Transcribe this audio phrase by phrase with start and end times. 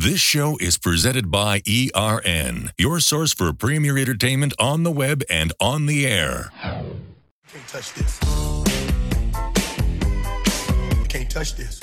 [0.00, 5.52] This show is presented by ERN, your source for premier entertainment on the web and
[5.58, 6.52] on the air.
[6.62, 8.20] Can't touch this.
[11.08, 11.80] Can't touch this.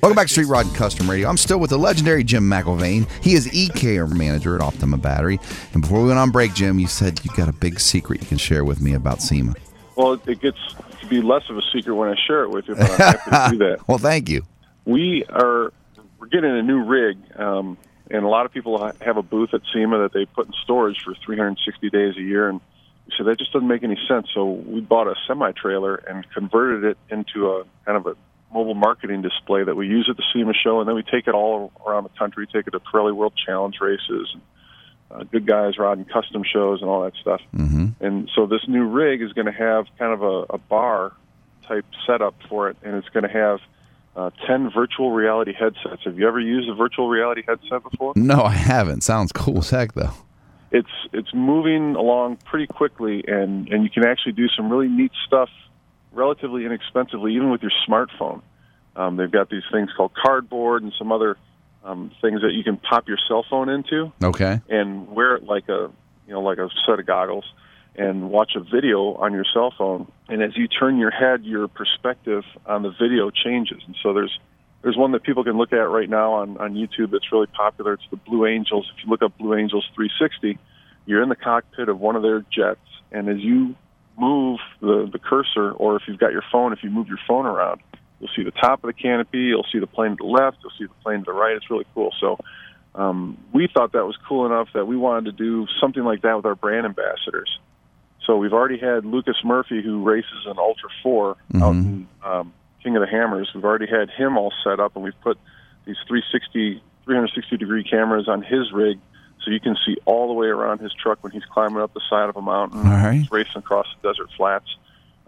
[0.00, 1.28] Welcome back to Street Rod and Custom Radio.
[1.28, 3.10] I'm still with the legendary Jim McIlvaine.
[3.20, 5.40] He is EK manager at Optima Battery.
[5.72, 8.28] And before we went on break, Jim, you said you got a big secret you
[8.28, 9.54] can share with me about SEMA.
[9.96, 10.58] Well, it gets
[11.00, 13.30] to be less of a secret when I share it with you, but I'm happy
[13.30, 13.88] to do that.
[13.88, 14.44] well, thank you.
[14.90, 15.72] We are
[16.18, 17.78] we're getting a new rig, um,
[18.10, 21.00] and a lot of people have a booth at SEMA that they put in storage
[21.04, 22.60] for 360 days a year, and
[23.06, 24.26] we said that just doesn't make any sense.
[24.34, 28.16] So we bought a semi trailer and converted it into a kind of a
[28.52, 31.34] mobile marketing display that we use at the SEMA show, and then we take it
[31.34, 32.48] all around the country.
[32.48, 34.42] Take it to Pirelli World Challenge races, and,
[35.12, 37.40] uh, good guys riding custom shows, and all that stuff.
[37.54, 38.04] Mm-hmm.
[38.04, 41.12] And so this new rig is going to have kind of a, a bar
[41.68, 43.60] type setup for it, and it's going to have
[44.16, 46.02] uh, 10 virtual reality headsets.
[46.04, 48.12] Have you ever used a virtual reality headset before?
[48.16, 49.02] No, I haven't.
[49.02, 50.12] Sounds cool as heck, though.
[50.72, 55.10] It's it's moving along pretty quickly, and and you can actually do some really neat
[55.26, 55.48] stuff
[56.12, 58.42] relatively inexpensively, even with your smartphone.
[58.94, 61.36] Um, they've got these things called cardboard and some other
[61.84, 64.60] um, things that you can pop your cell phone into Okay.
[64.68, 65.90] and wear it like a
[66.26, 67.44] you know like a set of goggles
[67.96, 71.68] and watch a video on your cell phone and as you turn your head your
[71.68, 73.82] perspective on the video changes.
[73.86, 74.38] And so there's
[74.82, 77.94] there's one that people can look at right now on on YouTube that's really popular.
[77.94, 78.90] It's the Blue Angels.
[78.96, 80.58] If you look up Blue Angels 360
[81.06, 82.80] you're in the cockpit of one of their jets.
[83.10, 83.74] And as you
[84.18, 87.46] move the the cursor or if you've got your phone if you move your phone
[87.46, 87.80] around
[88.18, 90.72] you'll see the top of the canopy you'll see the plane to the left you'll
[90.78, 91.56] see the plane to the right.
[91.56, 92.12] It's really cool.
[92.20, 92.38] So
[92.94, 96.36] um, we thought that was cool enough that we wanted to do something like that
[96.36, 97.58] with our brand ambassadors.
[98.26, 102.96] So we've already had Lucas Murphy, who races an Ultra 4 out in um, King
[102.96, 103.50] of the Hammers.
[103.54, 105.38] We've already had him all set up, and we've put
[105.86, 108.98] these 360, 360 degree cameras on his rig
[109.44, 112.02] so you can see all the way around his truck when he's climbing up the
[112.10, 113.14] side of a mountain, right.
[113.14, 114.66] he's racing across the desert flats.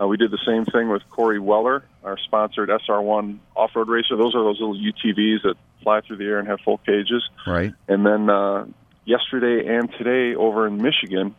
[0.00, 4.16] Uh, we did the same thing with Corry Weller, our sponsored SR1 off-road racer.
[4.16, 7.22] Those are those little UTVs that fly through the air and have full cages.
[7.46, 7.72] Right.
[7.88, 8.66] And then uh,
[9.04, 11.34] yesterday and today over in Michigan,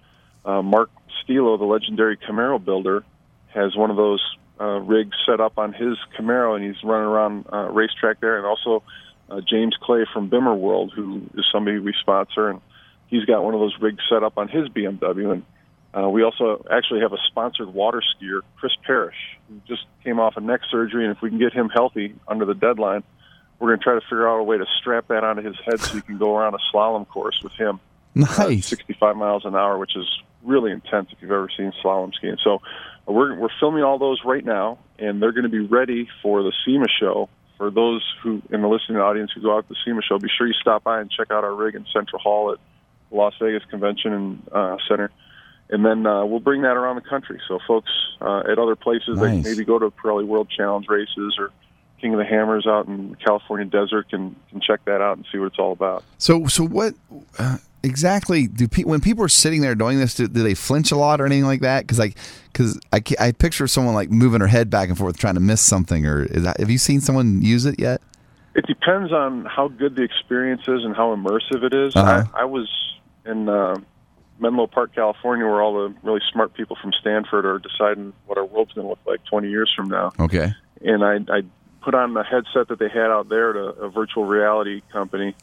[0.45, 0.89] uh, Mark
[1.23, 3.03] Stielow, the legendary Camaro builder,
[3.53, 4.21] has one of those
[4.59, 8.37] uh, rigs set up on his Camaro, and he's running around uh, racetrack there.
[8.37, 8.83] And also
[9.29, 12.61] uh, James Clay from BimmerWorld, who is somebody we sponsor, and
[13.07, 15.31] he's got one of those rigs set up on his BMW.
[15.33, 15.43] And
[15.93, 19.15] uh, we also actually have a sponsored water skier, Chris Parrish,
[19.47, 22.45] who just came off a neck surgery, and if we can get him healthy under
[22.45, 23.03] the deadline,
[23.59, 25.79] we're going to try to figure out a way to strap that onto his head
[25.79, 27.79] so he can go around a slalom course with him.
[28.59, 30.05] uh, 65 miles an hour, which is
[30.43, 32.37] really intense if you've ever seen slalom skiing.
[32.43, 32.61] So
[33.05, 36.53] we're we're filming all those right now, and they're going to be ready for the
[36.65, 37.29] SEMA show.
[37.57, 40.29] For those who in the listening audience who go out to the SEMA show, be
[40.37, 42.59] sure you stop by and check out our rig in Central Hall at
[43.11, 45.11] Las Vegas Convention and uh, Center.
[45.69, 47.39] And then uh, we'll bring that around the country.
[47.47, 49.45] So folks uh, at other places, they Nice.
[49.45, 51.51] maybe go to Pirelli World Challenge races or
[52.01, 55.25] King of the Hammers out in the California desert can can check that out and
[55.31, 56.03] see what it's all about.
[56.17, 56.95] So, so what
[57.39, 60.15] uh, exactly do pe- when people are sitting there doing this?
[60.15, 61.81] Do, do they flinch a lot or anything like that?
[61.81, 62.17] Because like,
[62.51, 65.61] because I, I picture someone like moving her head back and forth trying to miss
[65.61, 66.05] something.
[66.05, 68.01] Or is that, have you seen someone use it yet?
[68.55, 71.95] It depends on how good the experience is and how immersive it is.
[71.95, 72.25] Uh-huh.
[72.33, 72.69] I, I was
[73.25, 73.75] in uh,
[74.39, 78.45] Menlo Park, California, where all the really smart people from Stanford are deciding what our
[78.45, 80.11] world's going to look like 20 years from now.
[80.19, 80.53] Okay.
[80.81, 81.41] And I, I
[81.81, 85.35] put on the headset that they had out there at a, a virtual reality company,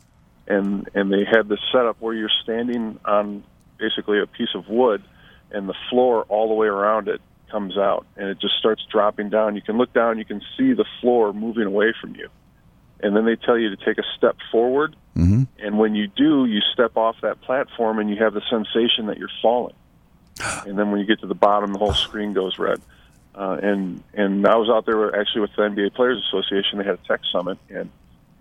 [0.50, 3.44] and and they had this setup where you're standing on
[3.78, 5.02] basically a piece of wood,
[5.50, 9.30] and the floor all the way around it comes out, and it just starts dropping
[9.30, 9.56] down.
[9.56, 12.28] You can look down, you can see the floor moving away from you,
[13.00, 14.96] and then they tell you to take a step forward.
[15.16, 15.42] Mm-hmm.
[15.58, 19.18] And when you do, you step off that platform and you have the sensation that
[19.18, 19.74] you're falling.
[20.66, 22.80] And then when you get to the bottom, the whole screen goes red.
[23.34, 26.78] Uh, and and I was out there actually with the NBA Players Association.
[26.78, 27.90] They had a tech summit, and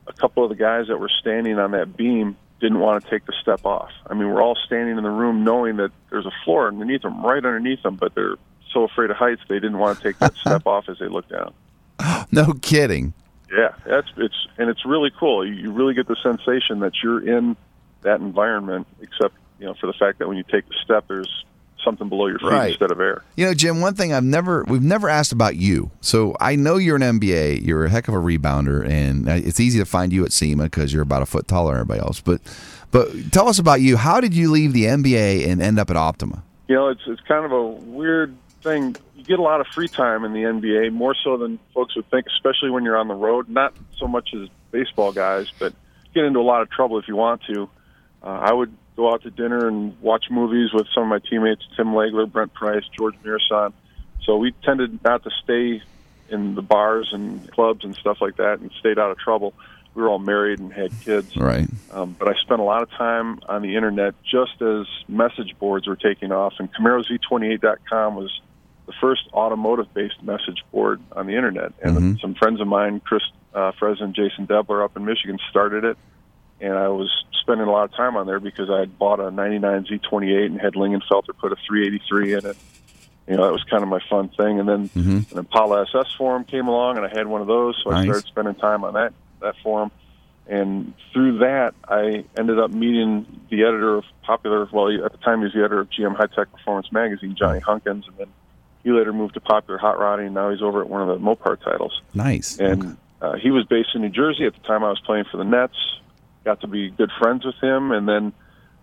[0.10, 3.26] a couple of the guys that were standing on that beam didn't want to take
[3.26, 3.92] the step off.
[4.08, 7.24] I mean, we're all standing in the room knowing that there's a floor underneath them,
[7.24, 8.36] right underneath them, but they're
[8.74, 11.28] so afraid of heights they didn't want to take that step off as they look
[11.30, 11.54] down.
[12.32, 13.14] No kidding.
[13.52, 15.46] Yeah, that's it's and it's really cool.
[15.46, 17.58] You, you really get the sensation that you're in
[18.04, 21.44] that environment, except you know for the fact that when you take the step, there's
[21.84, 22.70] something below your feet Right.
[22.72, 23.24] instead of air.
[23.36, 25.92] You know, Jim, one thing I've never we've never asked about you.
[26.02, 29.80] So I know you're an NBA, you're a heck of a rebounder, and it's easy
[29.80, 32.20] to find you at SEMA because you're about a foot taller than everybody else.
[32.22, 32.42] But
[32.92, 33.98] but tell us about you.
[33.98, 36.44] How did you leave the NBA and end up at Optima?
[36.68, 38.96] You know, it's it's kind of a weird thing.
[39.16, 42.10] You get a lot of free time in the NBA, more so than folks would
[42.10, 43.50] think, especially when you're on the road.
[43.50, 45.74] Not so much as baseball guys, but
[46.14, 47.70] get into a lot of trouble if you want to.
[48.24, 51.64] Uh, I would go out to dinner and watch movies with some of my teammates,
[51.78, 53.72] Tim Legler, Brent Price, George Muresan.
[54.26, 55.82] So we tended not to stay
[56.30, 59.54] in the bars and clubs and stuff like that, and stayed out of trouble.
[59.96, 61.36] We were all married and had kids.
[61.38, 61.68] Right.
[61.92, 65.88] Um, but I spent a lot of time on the internet just as message boards
[65.88, 68.42] were taking off, and CamaroZ28.com was
[68.86, 71.72] the first automotive-based message board on the internet.
[71.82, 72.14] And Mm-hmm.
[72.22, 73.24] some friends of mine, Chris
[73.54, 75.98] uh, and Jason Debler up in Michigan, started it.
[76.62, 77.10] And I was
[77.42, 80.60] spending a lot of time on there because I had bought a 99 Z28 and
[80.60, 82.58] had Lingenfelter put a 383 in it.
[83.28, 84.60] You know, that was kind of my fun thing.
[84.60, 85.32] And then Mhm.
[85.32, 88.26] an Impala SS forum came along, and I had one of those, so I started
[88.28, 89.90] spending time on that that forum.
[90.48, 94.68] And through that, I ended up meeting the editor of popular.
[94.72, 97.60] Well, at the time, he was the editor of GM High Tech Performance magazine, Johnny
[97.62, 98.28] Hunkins, and then
[98.84, 100.26] he later moved to Popular Hot Rodding.
[100.26, 102.02] And now he's over at one of the Mopar titles.
[102.16, 102.58] Nice.
[102.60, 104.84] And uh, he was based in New Jersey at the time.
[104.84, 105.76] I was playing for the Nets.
[106.50, 108.34] Got to be good friends with him, and then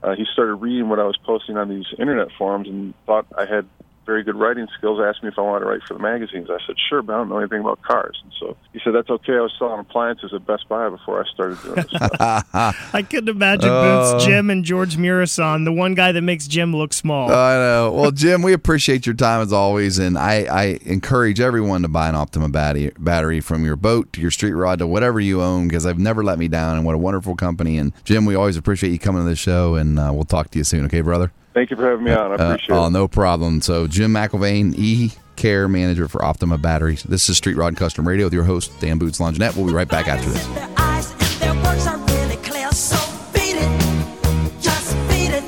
[0.01, 3.45] uh, he started reading what I was posting on these internet forums and thought I
[3.45, 3.67] had
[4.07, 5.01] very good writing skills.
[5.05, 6.49] Asked me if I wanted to write for the magazines.
[6.49, 8.19] I said sure, but I don't know anything about cars.
[8.23, 9.33] And so he said that's okay.
[9.35, 12.15] I was selling appliances at Best Buy before I started doing this stuff.
[12.95, 14.13] I couldn't imagine Oh.
[14.15, 17.31] Boots, Jim, and George Muresan, the one guy that makes Jim look small.
[17.31, 17.93] I know.
[17.93, 22.09] Well, Jim, we appreciate your time as always, and I, I encourage everyone to buy
[22.09, 25.67] an Optima battery, battery from your boat to your street rod to whatever you own
[25.69, 27.77] because they've never let me down, and what a wonderful company.
[27.79, 30.59] And Jim, we always appreciate you coming to the show, and uh, we'll talk to
[30.59, 30.85] you soon.
[30.87, 31.33] Okay, brother?
[31.57, 32.33] Thank you for having me on.
[32.33, 32.91] I Uh, appreciate oh, it.
[32.91, 33.63] no problem.
[33.63, 37.03] So, Jim McIlvaine, E Care Manager for Optima Batteries.
[37.05, 39.57] This is Street Rod Custom Radio with your host Dan Boots Longinette.
[39.57, 40.47] We'll be right back after this.
[40.49, 42.99] Their eyes and their words are really clear, so
[43.33, 45.45] beat it, just beat it.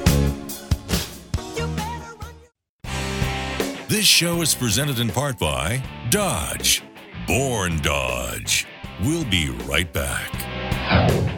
[1.58, 3.86] You better run.
[3.88, 6.82] This show is presented in part by Dodge.
[7.26, 8.66] Born Dodge.
[9.04, 11.37] We'll be right back.